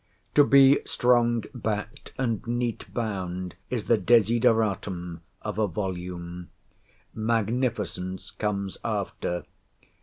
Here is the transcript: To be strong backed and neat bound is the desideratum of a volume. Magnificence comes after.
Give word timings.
To 0.33 0.43
be 0.43 0.79
strong 0.83 1.43
backed 1.53 2.11
and 2.17 2.41
neat 2.47 2.91
bound 2.91 3.53
is 3.69 3.85
the 3.85 3.99
desideratum 3.99 5.21
of 5.43 5.59
a 5.59 5.67
volume. 5.67 6.49
Magnificence 7.13 8.31
comes 8.31 8.79
after. 8.83 9.45